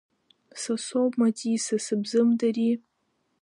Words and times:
Са 0.61 0.73
соуп, 0.85 1.13
Маҵиса, 1.19 1.77
сыбзымдыри? 1.85 2.71